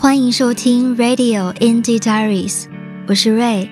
[0.00, 2.64] 欢迎收听 Radio Indie Diaries，
[3.06, 3.68] 我是 Ray。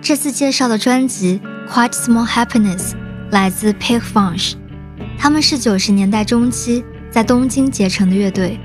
[0.00, 2.92] 这次介绍的专辑《Quite Small Happiness》
[3.30, 4.54] 来自 Pig Funch，
[5.18, 8.58] 他们是九十年代中期在东京结成的乐队。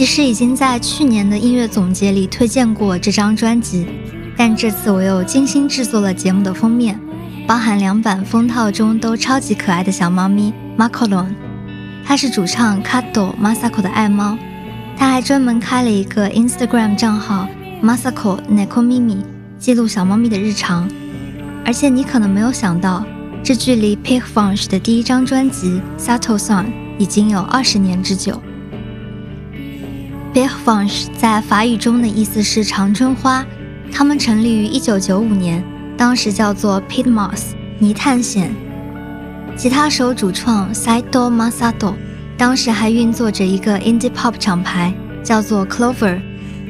[0.00, 3.84] 其实已经在去年的音乐总结里推荐过这张专辑，
[4.34, 6.98] 但这次我又精心制作了节目的封面，
[7.46, 11.26] 包含两版封套中都超级可爱的小猫咪 Macaron，
[12.02, 14.38] 它是主唱 Kato Masako 的爱猫，
[14.96, 17.46] 他还专门开了一个 Instagram 账号
[17.82, 19.18] Masako Nekomimi，
[19.58, 20.88] 记录小猫咪的日常。
[21.66, 23.04] 而且你可能没有想到，
[23.44, 26.64] 这距离 Pig Funch 的第一张专辑 Sato Son
[26.96, 28.40] 已经有二十年之久。
[30.32, 33.44] B i g f u n c h 在法语中的意思是长春花。
[33.92, 35.64] 他们成立于1995年，
[35.96, 37.48] 当时叫做 Pit Mouse
[37.80, 38.54] 泥探险。
[39.56, 41.94] 吉他手主创 Saito Masato
[42.38, 46.20] 当时还运作着一个 Indie Pop 厂牌，叫做 Clover。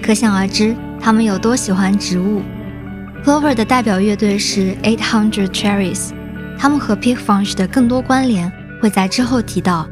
[0.02, 2.40] 可想而知，他们有多喜欢植物。
[3.22, 6.08] Clover 的代表乐队是 Eight Hundred Cherries，
[6.58, 8.50] 他们和 p i g f u n c h 的更多关联
[8.80, 9.86] 会在之后提到。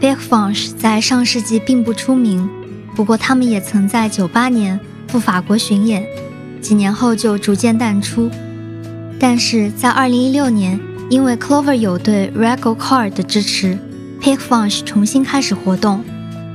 [0.00, 2.48] Big Funch 在上世纪并不出名，
[2.96, 6.06] 不过他们也曾在九八年赴法国巡演，
[6.62, 8.30] 几年后就逐渐淡出。
[9.18, 10.80] 但是在二零一六年，
[11.10, 13.78] 因为 Clover 有对 Regal Car 的支持
[14.22, 16.02] ，Pig Funch 重新开始活动。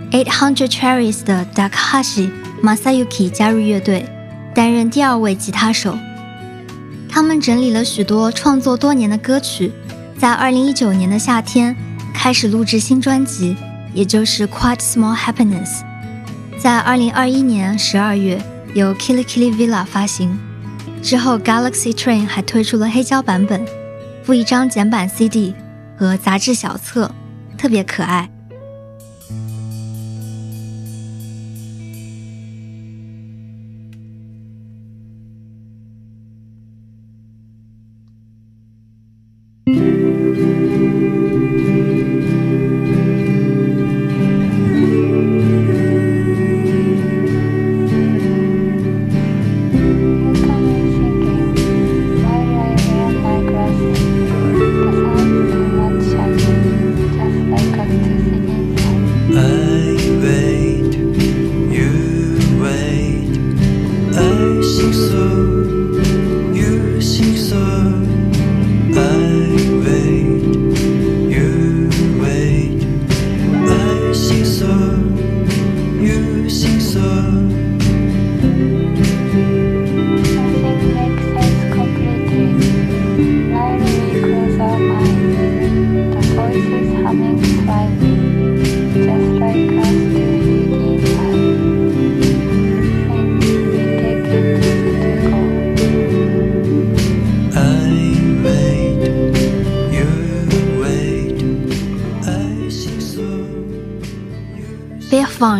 [0.09, 2.31] Eight Hundred Cherries 的 Dakashi
[2.63, 4.07] Masayuki 加入乐队，
[4.55, 5.95] 担任第二位吉他手。
[7.07, 9.71] 他们整理了许多创作多年的歌曲，
[10.17, 11.75] 在二零一九年的夏天
[12.25, 13.55] 开始录制新专辑，
[13.93, 15.83] 也就是 Quite Small Happiness。
[16.57, 18.43] 在二零二一年十二月
[18.73, 20.35] 由 Kili Kili Villa 发行，
[21.03, 23.63] 之后 Galaxy Train 还推出了黑胶版本，
[24.23, 25.53] 附一张简版 CD
[25.95, 27.13] 和杂志小册，
[27.59, 28.27] 特别可爱。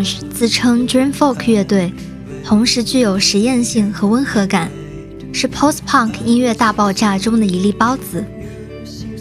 [0.04, 1.92] 自称 Dream Folk 乐队，
[2.44, 4.70] 同时具有实验性和温和感，
[5.32, 8.24] 是 Post Punk 音乐大爆炸中的一粒孢子。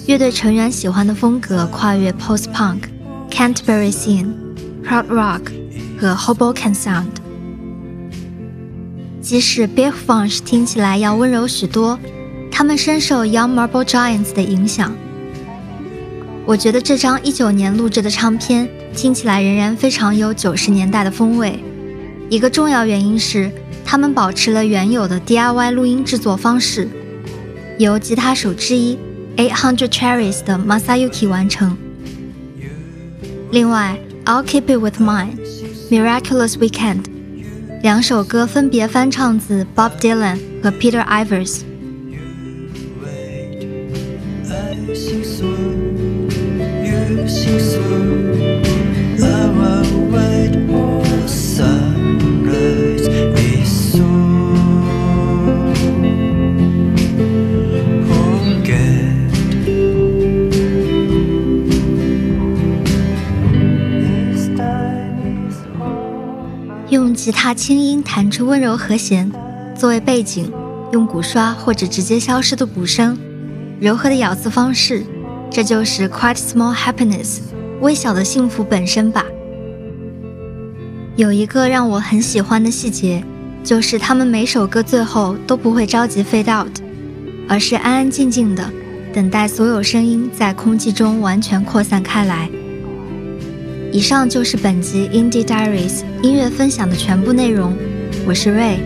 [0.07, 2.81] 乐队成员喜欢的风格跨越 Post Punk、
[3.29, 4.33] Canterbury Scene、
[4.83, 5.41] Proud Rock
[5.99, 7.05] 和 Hoboken Sound。
[9.19, 11.99] 即使 Big Funk 听起来要温柔许多，
[12.51, 14.95] 他们深受 Young Marble Giants 的影响。
[16.45, 18.69] 我觉得这张一九年录制的唱片。
[18.95, 21.59] 听起来仍然非常有九十年代的风味。
[22.29, 23.51] 一个重要原因是，
[23.83, 26.87] 他们保持了原有的 DIY 录音制作方式，
[27.77, 28.97] 由吉他手之一
[29.37, 31.77] Eight Hundred Cherries 的 Masayuki 完成。
[33.51, 35.35] 另外，《I'll Keep It With Mine》、
[36.21, 37.03] 《Miraculous Weekend》
[37.83, 41.61] 两首歌分别翻唱自 Bob Dylan 和 Peter Ivers。
[66.89, 69.29] 用吉他轻音弹出温柔和弦，
[69.75, 70.49] 作为背景，
[70.93, 73.17] 用鼓刷或者直接消失的鼓声，
[73.81, 75.03] 柔和的咬字方式，
[75.51, 77.39] 这就是 Quite Small Happiness，
[77.81, 79.25] 微小的幸福本身吧。
[81.15, 83.23] 有一个让我很喜欢的细节，
[83.63, 86.71] 就是他们每首歌最后都不会着急 fade out，
[87.47, 88.69] 而是安安静静的
[89.13, 92.49] 等待所有声音在空气中完全扩散开来。
[93.93, 97.73] 以上就是本集 Indie Diaries 音乐分享的全部内容。
[98.27, 98.79] 我是 Ray，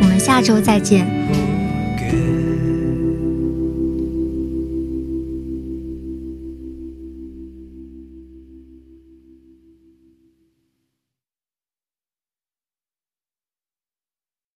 [0.00, 1.45] 我们下周再见。